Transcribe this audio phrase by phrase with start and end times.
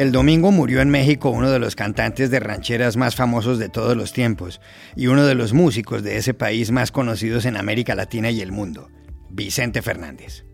[0.00, 3.94] El domingo murió en México uno de los cantantes de rancheras más famosos de todos
[3.98, 4.58] los tiempos
[4.96, 8.50] y uno de los músicos de ese país más conocidos en América Latina y el
[8.50, 8.88] mundo,
[9.28, 10.46] Vicente Fernández.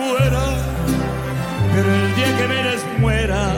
[0.00, 0.42] Afuera,
[1.74, 3.52] pero el día que muera,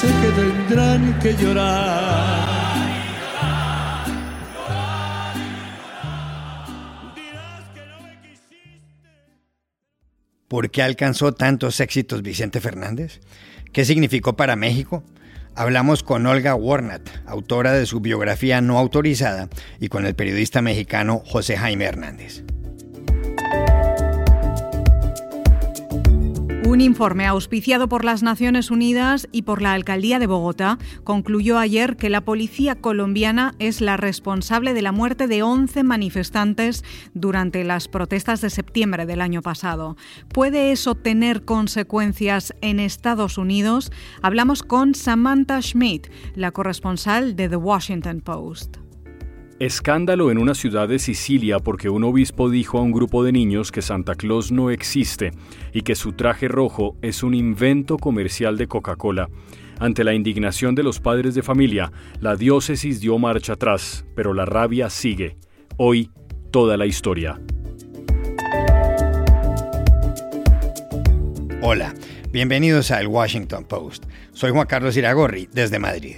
[0.00, 2.62] sé que tendrán que llorar.
[10.48, 13.20] ¿Por qué alcanzó tantos éxitos Vicente Fernández?
[13.72, 15.02] ¿Qué significó para México?
[15.54, 19.48] Hablamos con Olga Warnat, autora de su biografía no autorizada,
[19.80, 22.44] y con el periodista mexicano José Jaime Hernández.
[26.72, 31.98] Un informe auspiciado por las Naciones Unidas y por la Alcaldía de Bogotá concluyó ayer
[31.98, 37.88] que la policía colombiana es la responsable de la muerte de 11 manifestantes durante las
[37.88, 39.98] protestas de septiembre del año pasado.
[40.32, 43.92] ¿Puede eso tener consecuencias en Estados Unidos?
[44.22, 48.78] Hablamos con Samantha Schmidt, la corresponsal de The Washington Post.
[49.62, 53.70] Escándalo en una ciudad de Sicilia porque un obispo dijo a un grupo de niños
[53.70, 55.30] que Santa Claus no existe
[55.72, 59.28] y que su traje rojo es un invento comercial de Coca-Cola.
[59.78, 64.46] Ante la indignación de los padres de familia, la diócesis dio marcha atrás, pero la
[64.46, 65.36] rabia sigue.
[65.76, 66.10] Hoy,
[66.50, 67.40] toda la historia.
[71.62, 71.94] Hola,
[72.32, 74.06] bienvenidos a El Washington Post.
[74.32, 76.16] Soy Juan Carlos Iragorri, desde Madrid.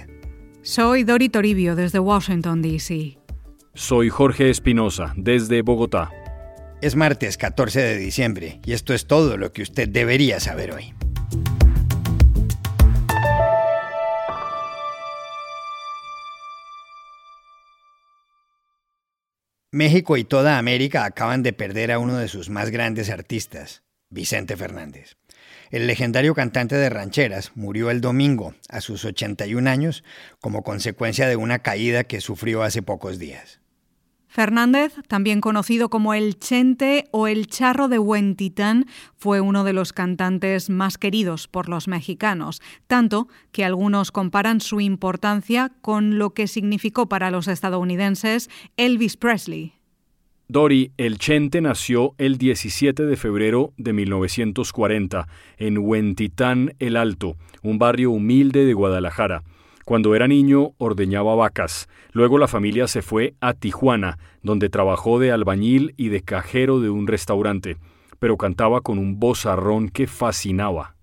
[0.63, 3.19] Soy Dori Toribio, desde Washington, D.C.
[3.77, 6.09] Soy Jorge Espinosa, desde Bogotá.
[6.81, 10.93] Es martes 14 de diciembre y esto es todo lo que usted debería saber hoy.
[19.73, 24.55] México y toda América acaban de perder a uno de sus más grandes artistas, Vicente
[24.55, 25.17] Fernández.
[25.69, 30.05] El legendario cantante de rancheras murió el domingo, a sus 81 años,
[30.39, 33.59] como consecuencia de una caída que sufrió hace pocos días.
[34.35, 38.85] Fernández, también conocido como el Chente o el Charro de Huentitán,
[39.15, 44.81] fue uno de los cantantes más queridos por los mexicanos, tanto que algunos comparan su
[44.81, 49.75] importancia con lo que significó para los estadounidenses Elvis Presley.
[50.49, 55.29] Dori, el Chente nació el 17 de febrero de 1940
[55.59, 59.43] en Huentitán el Alto, un barrio humilde de Guadalajara.
[59.85, 61.87] Cuando era niño ordeñaba vacas.
[62.11, 66.89] Luego la familia se fue a Tijuana, donde trabajó de albañil y de cajero de
[66.89, 67.77] un restaurante,
[68.17, 70.95] pero cantaba con un vozarrón que fascinaba.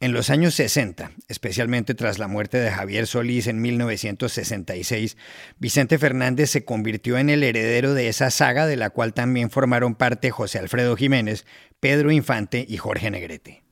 [0.00, 5.16] En los años 60, especialmente tras la muerte de Javier Solís en 1966,
[5.58, 9.94] Vicente Fernández se convirtió en el heredero de esa saga de la cual también formaron
[9.94, 11.46] parte José Alfredo Jiménez,
[11.80, 13.62] Pedro Infante y Jorge Negrete.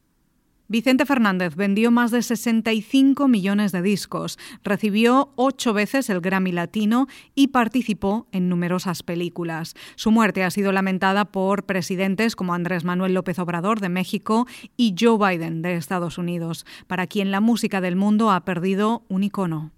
[0.71, 7.07] Vicente Fernández vendió más de 65 millones de discos, recibió ocho veces el Grammy Latino
[7.35, 9.75] y participó en numerosas películas.
[9.97, 14.47] Su muerte ha sido lamentada por presidentes como Andrés Manuel López Obrador de México
[14.77, 19.25] y Joe Biden de Estados Unidos, para quien la música del mundo ha perdido un
[19.25, 19.73] icono.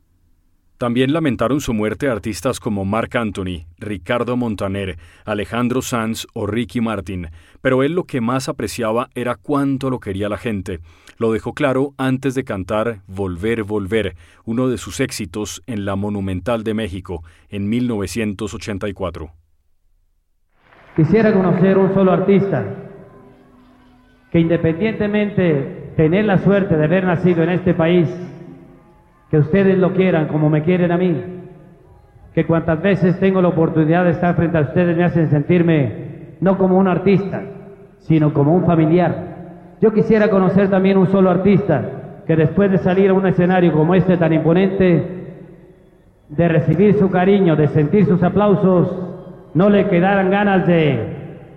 [0.81, 4.97] También lamentaron su muerte artistas como Marc Anthony, Ricardo Montaner,
[5.27, 7.27] Alejandro Sanz o Ricky Martin,
[7.61, 10.79] pero él lo que más apreciaba era cuánto lo quería la gente.
[11.19, 16.65] Lo dejó claro antes de cantar Volver, Volver, uno de sus éxitos en la Monumental
[16.65, 19.33] de México en 1984.
[20.97, 22.65] Quisiera conocer un solo artista
[24.33, 28.09] que independientemente tener la suerte de haber nacido en este país,
[29.31, 31.17] que ustedes lo quieran como me quieren a mí,
[32.35, 36.59] que cuantas veces tengo la oportunidad de estar frente a ustedes me hacen sentirme no
[36.59, 37.43] como un artista,
[38.01, 39.77] sino como un familiar.
[39.81, 41.83] Yo quisiera conocer también un solo artista
[42.27, 45.21] que después de salir a un escenario como este tan imponente,
[46.29, 48.89] de recibir su cariño, de sentir sus aplausos,
[49.55, 50.99] no le quedaran ganas de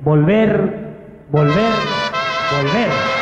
[0.03, 0.93] volver,
[1.31, 1.73] volver,
[2.51, 3.12] volver.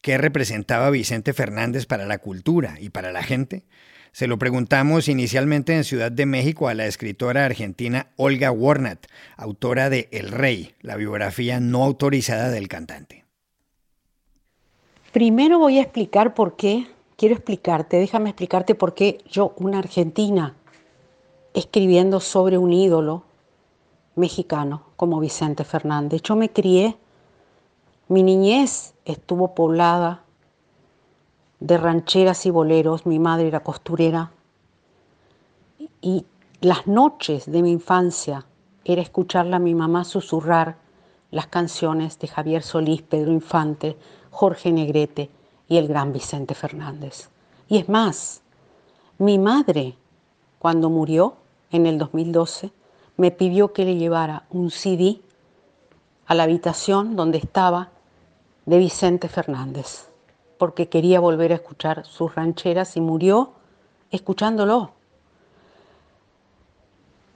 [0.00, 3.64] ¿Qué representaba Vicente Fernández para la cultura y para la gente?
[4.12, 9.06] Se lo preguntamos inicialmente en Ciudad de México a la escritora argentina Olga Warnat,
[9.36, 13.24] autora de El Rey, la biografía no autorizada del cantante.
[15.12, 16.86] Primero voy a explicar por qué
[17.16, 20.54] quiero explicarte, déjame explicarte por qué yo, una argentina,
[21.54, 23.24] escribiendo sobre un ídolo
[24.14, 26.22] mexicano como Vicente Fernández.
[26.22, 26.96] Yo me crié,
[28.08, 30.24] mi niñez estuvo poblada
[31.60, 34.30] de rancheras y boleros, mi madre era costurera
[36.00, 36.24] y
[36.60, 38.46] las noches de mi infancia
[38.84, 40.76] era escucharla a mi mamá susurrar
[41.30, 43.98] las canciones de Javier Solís, Pedro Infante,
[44.30, 45.30] Jorge Negrete
[45.68, 47.28] y el gran Vicente Fernández.
[47.68, 48.40] Y es más,
[49.18, 49.94] mi madre,
[50.58, 51.36] cuando murió
[51.70, 52.72] en el 2012,
[53.18, 55.20] me pidió que le llevara un CD
[56.26, 57.90] a la habitación donde estaba
[58.68, 60.08] de Vicente Fernández,
[60.58, 63.52] porque quería volver a escuchar sus rancheras y murió
[64.10, 64.92] escuchándolo.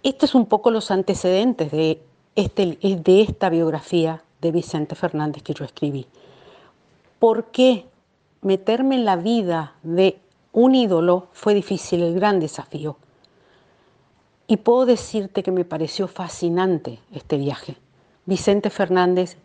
[0.02, 2.02] Estos es un poco los antecedentes de,
[2.34, 6.06] este, de esta biografía de Vicente Fernández que yo escribí.
[7.19, 7.87] ¿Por qué
[8.43, 10.19] meterme en la vida de
[10.52, 12.99] un ídolo fue difícil, el gran desafío.
[14.46, 17.76] Y puedo decirte que me pareció fascinante este viaje.
[18.26, 19.38] Vicente Fernández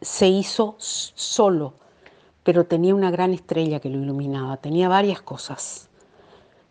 [0.00, 1.74] se hizo solo,
[2.42, 5.88] pero tenía una gran estrella que lo iluminaba, tenía varias cosas.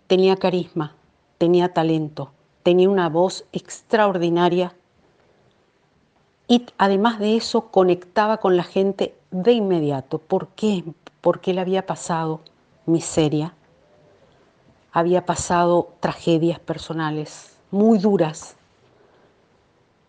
[0.07, 0.95] Tenía carisma,
[1.37, 2.31] tenía talento,
[2.63, 4.73] tenía una voz extraordinaria
[6.47, 10.17] y además de eso conectaba con la gente de inmediato.
[10.17, 10.83] ¿Por qué?
[11.21, 12.41] Porque él había pasado
[12.85, 13.53] miseria,
[14.91, 18.56] había pasado tragedias personales muy duras,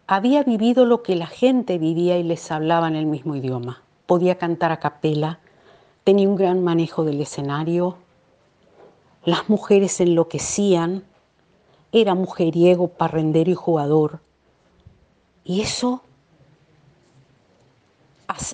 [0.09, 3.83] había vivido lo que la gente vivía y les hablaba en el mismo idioma.
[4.07, 5.39] Podía cantar a capela,
[6.03, 7.97] tenía un gran manejo del escenario,
[9.25, 11.05] las mujeres enloquecían,
[11.93, 14.21] era mujeriego, parrendero y jugador.
[15.45, 16.03] Y eso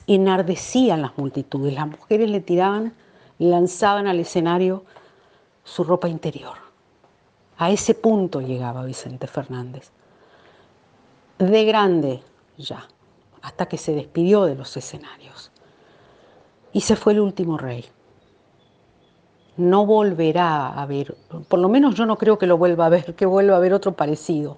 [0.06, 1.73] enardecían las multitudes.
[1.73, 2.93] Las mujeres le tiraban
[3.39, 4.85] lanzaban al escenario
[5.65, 6.56] su ropa interior.
[7.59, 9.91] A ese punto llegaba Vicente Fernández.
[11.44, 12.23] De grande
[12.56, 12.88] ya,
[13.43, 15.50] hasta que se despidió de los escenarios.
[16.73, 17.85] Y se fue el último rey.
[19.58, 21.14] No volverá a ver,
[21.49, 23.75] por lo menos yo no creo que lo vuelva a ver, que vuelva a ver
[23.75, 24.56] otro parecido.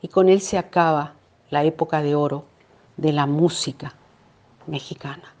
[0.00, 1.14] Y con él se acaba
[1.50, 2.44] la época de oro
[2.96, 3.94] de la música
[4.68, 5.34] mexicana.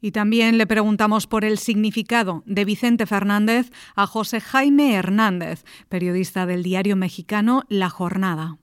[0.00, 6.46] Y también le preguntamos por el significado de Vicente Fernández a José Jaime Hernández, periodista
[6.46, 8.58] del diario mexicano La Jornada.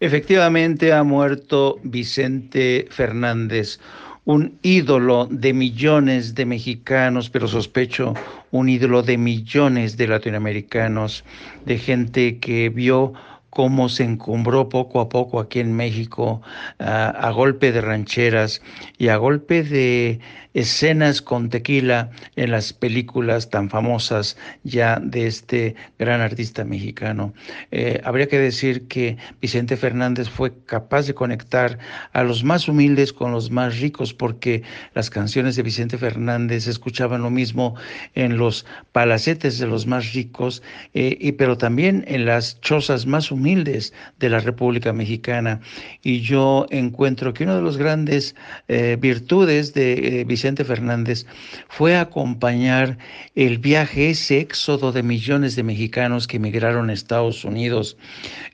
[0.00, 3.80] Efectivamente ha muerto Vicente Fernández,
[4.26, 8.12] un ídolo de millones de mexicanos, pero sospecho
[8.50, 11.24] un ídolo de millones de latinoamericanos,
[11.64, 13.14] de gente que vio
[13.56, 16.42] cómo se encumbró poco a poco aquí en México
[16.78, 18.60] a golpe de rancheras
[18.98, 20.20] y a golpe de
[20.52, 27.34] escenas con tequila en las películas tan famosas ya de este gran artista mexicano.
[27.70, 31.78] Eh, habría que decir que Vicente Fernández fue capaz de conectar
[32.12, 34.62] a los más humildes con los más ricos porque
[34.94, 37.74] las canciones de Vicente Fernández se escuchaban lo mismo
[38.14, 40.62] en los palacetes de los más ricos,
[40.94, 45.60] eh, y, pero también en las chozas más humildes de la República Mexicana.
[46.02, 48.34] Y yo encuentro que una de las grandes
[48.68, 51.26] eh, virtudes de Vicente Vicente Fernández
[51.68, 52.98] fue acompañar
[53.34, 57.96] el viaje, ese éxodo de millones de mexicanos que emigraron a Estados Unidos,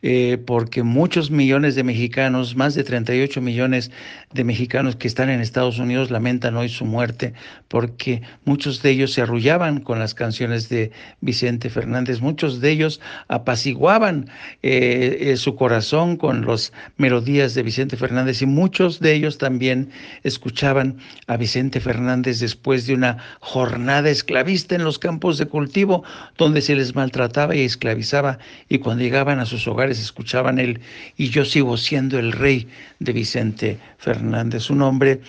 [0.01, 3.91] eh, porque muchos millones de mexicanos, más de 38 millones
[4.33, 7.35] de mexicanos que están en Estados Unidos lamentan hoy su muerte,
[7.69, 13.01] porque muchos de ellos se arrullaban con las canciones de Vicente Fernández, muchos de ellos
[13.29, 14.31] apaciguaban
[14.75, 19.91] eh, eh, su corazón con las melodías de Vicente Fernández y muchos de ellos también
[20.23, 26.05] escuchaban a Vicente Fernández después de una jornada esclavista en los campos de cultivo
[26.39, 28.39] donde se les maltrataba y esclavizaba
[28.71, 30.81] y cuando llegaban a sus hogares escuchaban él
[31.19, 32.67] y yo sigo siendo el rey
[32.99, 35.21] de Vicente Fernández, un hombre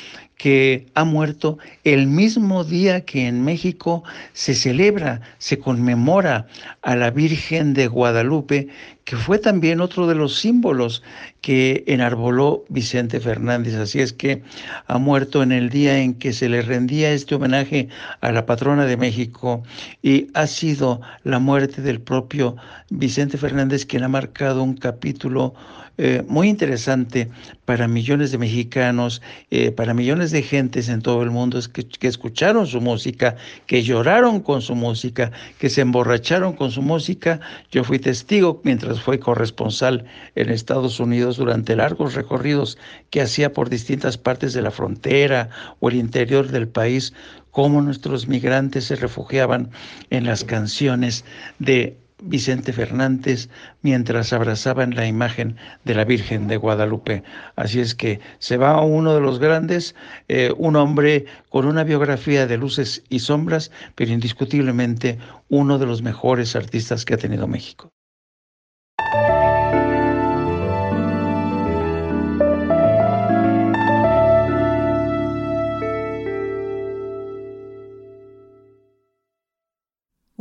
[0.44, 6.48] que ha muerto el mismo día que en México se celebra, se conmemora
[6.82, 8.68] a la Virgen de Guadalupe,
[9.06, 11.02] que fue también otro de los símbolos
[11.40, 13.76] que enarboló Vicente Fernández.
[13.76, 14.44] Así es que
[14.88, 17.88] ha muerto en el día en que se le rendía este homenaje
[18.20, 19.64] a la patrona de México
[20.02, 22.58] y ha sido la muerte del propio
[22.90, 25.54] Vicente Fernández quien ha marcado un capítulo
[26.00, 27.30] eh, muy interesante
[27.66, 29.22] para millones de mexicanos,
[29.52, 33.36] eh, para millones de gentes en todo el mundo que, escucharon su música,
[33.68, 37.40] que lloraron con su música, que se emborracharon con su música.
[37.72, 42.80] Yo fui testigo mientras fue corresponsal en Estados Unidos durante largos recorridos
[43.12, 47.14] que hacía por distintas partes de la frontera o el interior del país,
[47.52, 49.70] cómo nuestros migrantes se refugiaban
[50.10, 51.24] en las canciones
[51.60, 53.50] de Vicente Fernández
[53.82, 57.24] mientras abrazaban la imagen de la Virgen de Guadalupe.
[57.56, 59.96] Así es que se va uno de los grandes,
[60.28, 65.18] eh, un hombre con una biografía de luces y sombras, pero indiscutiblemente
[65.50, 67.92] uno de los mejores artistas que ha tenido México.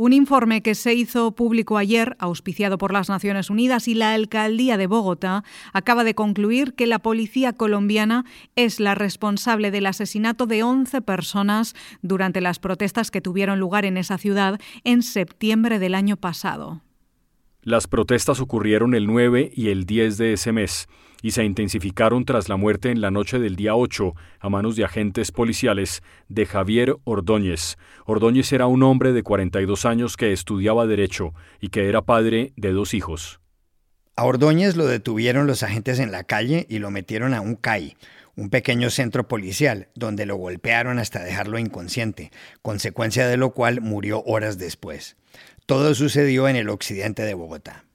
[0.03, 4.75] Un informe que se hizo público ayer, auspiciado por las Naciones Unidas y la Alcaldía
[4.75, 8.25] de Bogotá, acaba de concluir que la policía colombiana
[8.57, 13.95] es la responsable del asesinato de 11 personas durante las protestas que tuvieron lugar en
[13.95, 16.81] esa ciudad en septiembre del año pasado.
[17.61, 20.89] Las protestas ocurrieron el 9 y el 10 de ese mes
[21.23, 24.83] y se intensificaron tras la muerte en la noche del día 8 a manos de
[24.83, 27.77] agentes policiales de Javier Ordóñez.
[28.05, 32.73] Ordóñez era un hombre de 42 años que estudiaba derecho y que era padre de
[32.73, 33.39] dos hijos.
[34.15, 37.95] A Ordóñez lo detuvieron los agentes en la calle y lo metieron a un CAI,
[38.35, 44.23] un pequeño centro policial, donde lo golpearon hasta dejarlo inconsciente, consecuencia de lo cual murió
[44.25, 45.15] horas después.
[45.65, 47.85] Todo sucedió en el occidente de Bogotá.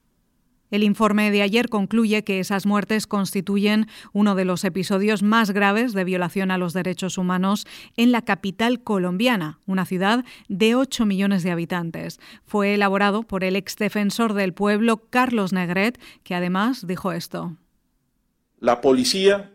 [0.71, 5.95] El informe de ayer concluye que esas muertes constituyen uno de los episodios más graves
[5.95, 11.43] de violación a los derechos humanos en la capital colombiana, una ciudad de 8 millones
[11.43, 12.21] de habitantes.
[12.45, 17.57] Fue elaborado por el exdefensor del pueblo, Carlos Negret, que además dijo esto.
[18.61, 19.53] La policía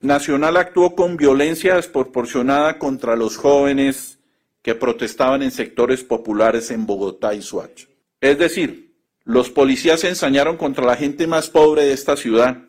[0.00, 4.20] nacional actuó con violencia desproporcionada contra los jóvenes
[4.62, 7.88] que protestaban en sectores populares en Bogotá y Suacho.
[8.20, 8.83] Es decir,
[9.24, 12.64] los policías se ensañaron contra la gente más pobre de esta ciudad,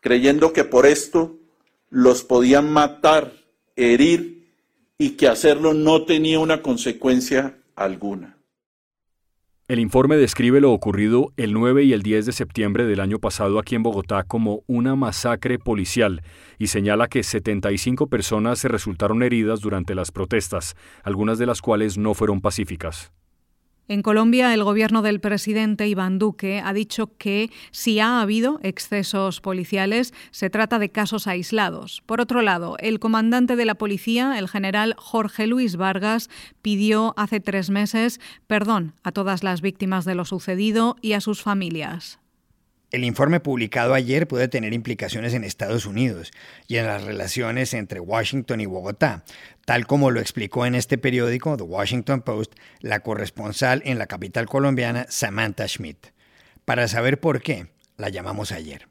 [0.00, 1.38] creyendo que por esto
[1.90, 3.32] los podían matar,
[3.76, 4.54] herir
[4.98, 8.38] y que hacerlo no tenía una consecuencia alguna.
[9.68, 13.58] El informe describe lo ocurrido el 9 y el 10 de septiembre del año pasado
[13.58, 16.22] aquí en Bogotá como una masacre policial
[16.58, 21.96] y señala que 75 personas se resultaron heridas durante las protestas, algunas de las cuales
[21.96, 23.12] no fueron pacíficas.
[23.88, 29.40] En Colombia, el gobierno del presidente Iván Duque ha dicho que si ha habido excesos
[29.40, 32.02] policiales, se trata de casos aislados.
[32.06, 36.30] Por otro lado, el comandante de la policía, el general Jorge Luis Vargas,
[36.62, 41.42] pidió hace tres meses perdón a todas las víctimas de lo sucedido y a sus
[41.42, 42.21] familias.
[42.92, 46.30] El informe publicado ayer puede tener implicaciones en Estados Unidos
[46.68, 49.24] y en las relaciones entre Washington y Bogotá,
[49.64, 54.44] tal como lo explicó en este periódico, The Washington Post, la corresponsal en la capital
[54.44, 56.08] colombiana, Samantha Schmidt.
[56.66, 58.88] Para saber por qué, la llamamos ayer.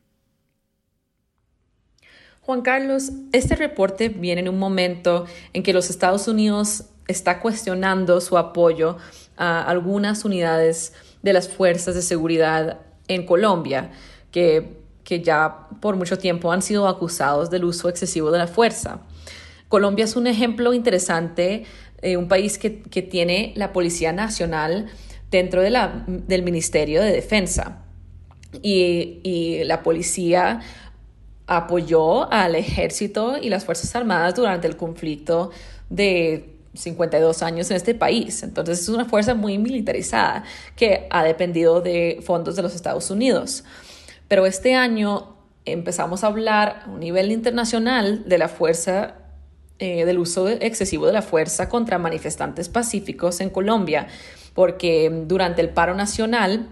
[2.42, 8.20] Juan Carlos, este reporte viene en un momento en que los Estados Unidos está cuestionando
[8.20, 8.98] su apoyo
[9.38, 12.80] a algunas unidades de las fuerzas de seguridad
[13.14, 13.92] en Colombia,
[14.32, 19.02] que, que ya por mucho tiempo han sido acusados del uso excesivo de la fuerza.
[19.68, 21.64] Colombia es un ejemplo interesante,
[22.02, 24.88] eh, un país que, que, tiene la Policía Nacional
[25.30, 27.84] dentro de la, del Ministerio de Defensa.
[28.62, 30.60] Y, y, la policía
[31.48, 35.52] apoyó al ejército y las Fuerzas Armadas durante el conflicto
[35.90, 38.44] de 52 años en este país.
[38.44, 40.44] Entonces es una fuerza muy militarizada
[40.76, 43.64] que ha dependido de fondos de los Estados Unidos.
[44.28, 45.36] Pero este año
[45.66, 49.16] empezamos a hablar a un nivel internacional de la fuerza,
[49.80, 54.08] eh, del uso excesivo de la fuerza contra manifestantes pacíficos en Colombia,
[54.54, 56.70] porque durante el paro nacional,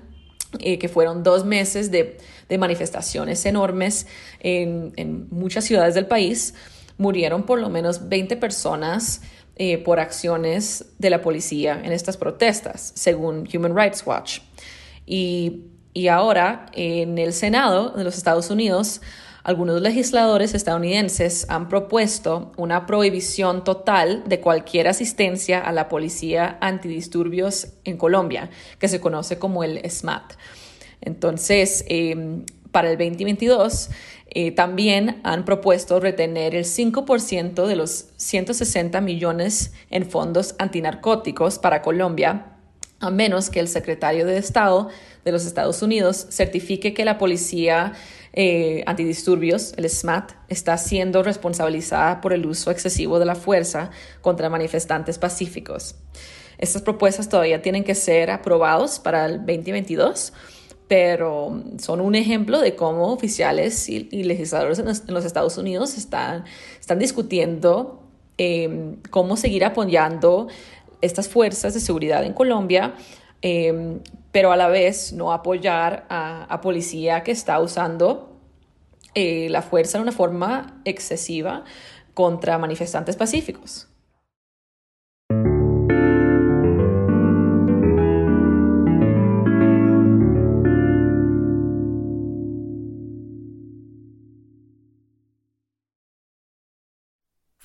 [0.60, 4.08] eh, que fueron dos meses de, de manifestaciones enormes
[4.39, 6.56] en, en muchas ciudades del país,
[6.98, 9.22] murieron por lo menos 20 personas
[9.61, 14.39] eh, por acciones de la policía en estas protestas, según Human Rights Watch.
[15.05, 19.01] Y, y ahora en el Senado de los Estados Unidos,
[19.43, 27.67] algunos legisladores estadounidenses han propuesto una prohibición total de cualquier asistencia a la policía antidisturbios
[27.83, 28.49] en Colombia,
[28.79, 30.35] que se conoce como el SMAT.
[31.01, 33.89] Entonces, eh, para el 2022,
[34.31, 41.81] eh, también han propuesto retener el 5% de los 160 millones en fondos antinarcóticos para
[41.81, 42.53] Colombia,
[42.99, 44.89] a menos que el secretario de Estado
[45.25, 47.93] de los Estados Unidos certifique que la policía
[48.33, 53.89] eh, antidisturbios, el SMAT, está siendo responsabilizada por el uso excesivo de la fuerza
[54.21, 55.95] contra manifestantes pacíficos.
[56.59, 60.33] Estas propuestas todavía tienen que ser aprobados para el 2022
[60.89, 66.43] pero son un ejemplo de cómo oficiales y, legisladores en los, Estados Unidos están,
[66.98, 68.01] discutiendo
[68.39, 70.48] em, cómo seguir apoyando
[71.01, 72.96] estas fuerzas de seguridad en Colombia,
[73.43, 74.00] em,
[74.31, 78.36] pero a la vez no apoyar a, a policía que está usando
[79.13, 81.65] eh, la fuerza de una forma excesiva
[82.15, 83.88] contra manifestantes pacíficos.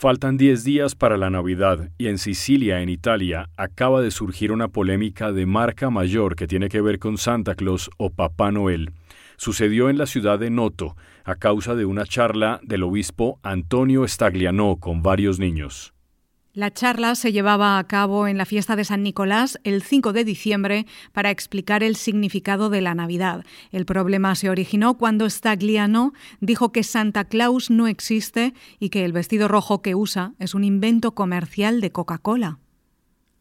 [0.05, 4.69] Faltan 10 días para la Navidad y en Sicilia, en Italia, acaba de surgir una
[4.69, 8.93] polémica de marca mayor que tiene que ver con Santa Claus o Papá Noel.
[9.39, 10.95] Sucedió en la ciudad de Noto
[11.25, 15.94] a causa de una charla del obispo Antonio Stagliano con varios niños.
[16.55, 20.23] La charla se llevaba a cabo en la fiesta de San Nicolás el 5 de
[20.23, 23.45] diciembre para explicar el significado de la Navidad.
[23.73, 29.13] El problema se originó cuando Stagliano dijo que Santa Claus no existe y que el
[29.13, 32.61] vestido rojo que usa es un invento comercial de Coca-Cola.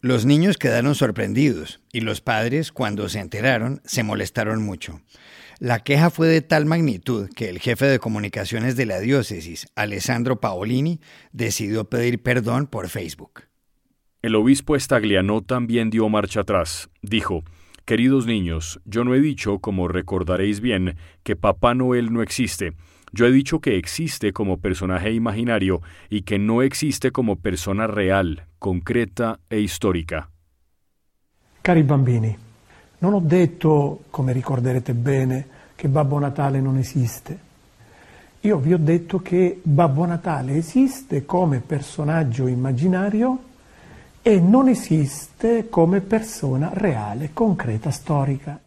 [0.01, 5.01] Los niños quedaron sorprendidos y los padres, cuando se enteraron, se molestaron mucho.
[5.63, 10.41] La queja fue de tal magnitud que el jefe de comunicaciones de la diócesis, Alessandro
[10.41, 10.99] Paolini,
[11.31, 13.43] decidió pedir perdón por Facebook.
[14.21, 16.89] El obispo Estagliano también dio marcha atrás.
[17.01, 17.45] Dijo,
[17.85, 22.73] Queridos niños, yo no he dicho, como recordaréis bien, que Papá Noel no existe.
[23.13, 28.47] Yo he dicho que existe como personaje imaginario y que no existe como persona real,
[28.59, 30.29] concreta e histórica.
[31.61, 32.35] Cari bambini,
[32.99, 35.52] non ho detto, come ricorderete bene,
[35.83, 37.37] che Babbo Natale non esiste.
[38.39, 43.37] Io vi ho detto che Babbo Natale esiste come personaggio immaginario
[44.21, 48.61] e non esiste come persona reale, concreta, storica.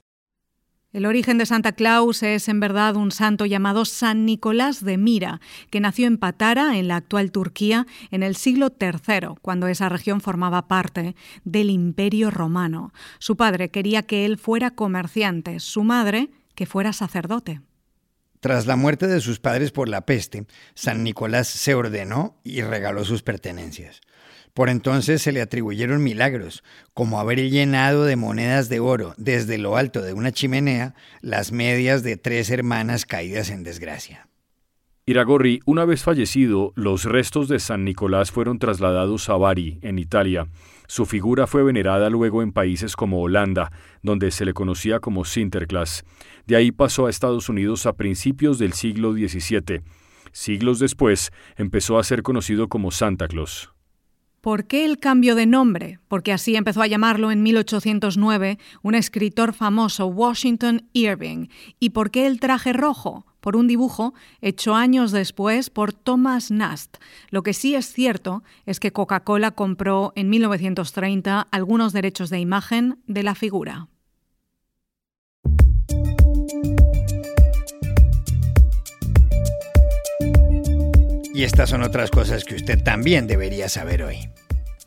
[0.93, 5.41] El origen de Santa Claus es en verdad un santo llamado San Nicolás de Mira,
[5.71, 10.21] que nació en Patara, en la actual Turquía, en el siglo III, cuando esa región
[10.21, 12.93] formaba parte del Imperio Romano.
[13.19, 17.61] Su padre quería que él fuera comerciante, su madre que fuera sacerdote.
[18.41, 23.05] Tras la muerte de sus padres por la peste, San Nicolás se ordenó y regaló
[23.05, 24.01] sus pertenencias.
[24.53, 26.65] Por entonces se le atribuyeron milagros,
[26.95, 32.03] como haber llenado de monedas de oro desde lo alto de una chimenea las medias
[32.03, 34.29] de tres hermanas caídas en desgracia.
[35.05, 40.49] Iragorri, una vez fallecido, los restos de San Nicolás fueron trasladados a Bari, en Italia.
[40.89, 43.73] Su figura fue venerada luego en países como Holanda,
[44.03, 46.05] donde se le conocía como Sinterklaas.
[46.47, 49.83] De ahí pasó a Estados Unidos a principios del siglo XVII.
[50.33, 53.76] Siglos después, empezó a ser conocido como Santa Claus.
[54.47, 55.99] ¿Por qué el cambio de nombre?
[56.07, 61.49] Porque así empezó a llamarlo en 1809 un escritor famoso, Washington Irving.
[61.81, 63.27] ¿Y por qué el traje rojo?
[63.41, 66.99] Por un dibujo hecho años después por Thomas Nast.
[67.31, 73.01] Lo que sí es cierto es que Coca-Cola compró en 1930 algunos derechos de imagen
[73.09, 73.89] de la figura.
[81.37, 84.31] Y estas son otras cosas que usted también debería saber hoy.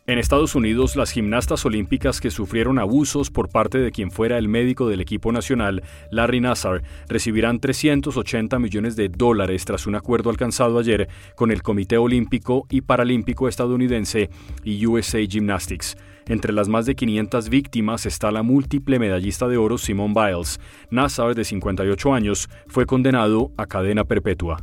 [0.07, 4.47] En Estados Unidos, las gimnastas olímpicas que sufrieron abusos por parte de quien fuera el
[4.47, 10.79] médico del equipo nacional, Larry Nassar, recibirán 380 millones de dólares tras un acuerdo alcanzado
[10.79, 14.31] ayer con el Comité Olímpico y Paralímpico estadounidense
[14.63, 15.97] y USA Gymnastics.
[16.27, 20.59] Entre las más de 500 víctimas está la múltiple medallista de oro Simone Biles.
[20.89, 24.57] Nassar, de 58 años, fue condenado a cadena perpetua.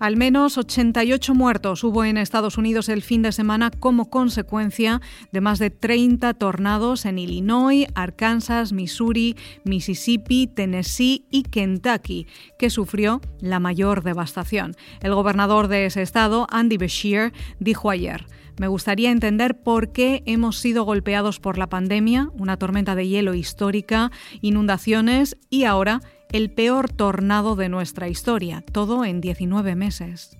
[0.00, 5.00] Al menos 88 muertos hubo en Estados Unidos el fin de semana como consecuencia
[5.32, 12.28] de más de 30 tornados en Illinois, Arkansas, Missouri, Mississippi, Tennessee y Kentucky,
[12.60, 14.76] que sufrió la mayor devastación.
[15.00, 20.58] El gobernador de ese estado, Andy Beshear, dijo ayer, me gustaría entender por qué hemos
[20.58, 26.00] sido golpeados por la pandemia, una tormenta de hielo histórica, inundaciones y ahora
[26.32, 30.36] el peor tornado de nuestra historia, todo en 19 meses.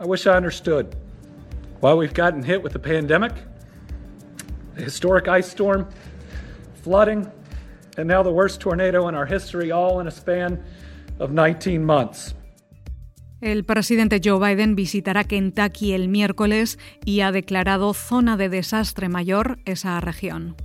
[0.00, 0.94] I wish I understood
[1.80, 3.32] why we've gotten hit with the pandemic,
[4.76, 5.86] a historic ice storm,
[6.82, 7.26] flooding,
[7.96, 10.62] and now the worst tornado in our history, all in a span
[11.18, 12.34] of 19 months.
[13.42, 19.58] El presidente Joe Biden visitará Kentucky el miércoles y ha declarado zona de desastre mayor
[19.66, 20.56] esa región.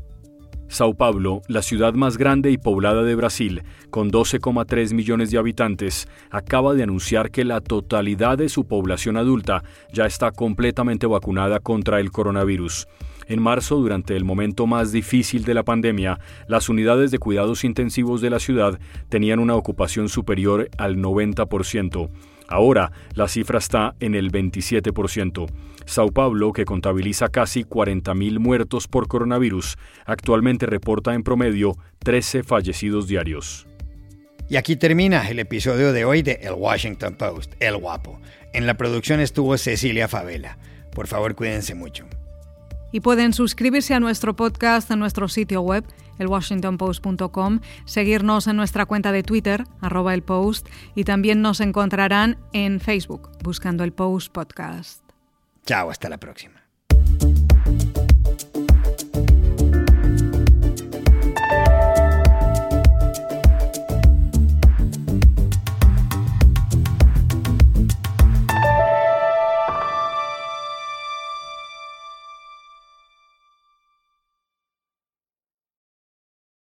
[0.72, 6.08] Sao Paulo, la ciudad más grande y poblada de Brasil, con 12,3 millones de habitantes,
[6.30, 12.00] acaba de anunciar que la totalidad de su población adulta ya está completamente vacunada contra
[12.00, 12.88] el coronavirus.
[13.28, 18.22] En marzo, durante el momento más difícil de la pandemia, las unidades de cuidados intensivos
[18.22, 18.80] de la ciudad
[19.10, 22.10] tenían una ocupación superior al 90%.
[22.48, 25.48] Ahora la cifra está en el 27%.
[25.86, 33.08] Sao Paulo, que contabiliza casi 40.000 muertos por coronavirus, actualmente reporta en promedio 13 fallecidos
[33.08, 33.68] diarios.
[34.52, 38.20] Y aquí termina el episodio de hoy de El Washington Post, El Guapo.
[38.54, 40.58] En la producción estuvo Cecilia Favela.
[40.94, 42.06] Por favor, cuídense mucho.
[42.92, 45.86] Y pueden suscribirse a nuestro podcast en nuestro sitio web,
[46.20, 52.82] elwashingtonpost.com, seguirnos en nuestra cuenta de Twitter, arroba el post, y también nos encontrarán en
[52.82, 55.11] Facebook, buscando el Post Podcast.
[55.66, 56.61] Chao, hasta la próxima.